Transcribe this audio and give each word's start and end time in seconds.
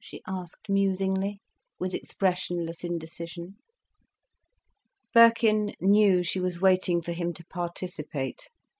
she 0.00 0.20
asked 0.26 0.68
musingly, 0.68 1.38
with 1.78 1.94
expressionless 1.94 2.82
indecision. 2.82 3.54
Birkin 5.14 5.76
knew 5.80 6.24
she 6.24 6.40
was 6.40 6.60
waiting 6.60 7.00
for 7.00 7.12
him 7.12 7.32
to 7.34 7.46
participate. 7.46 8.48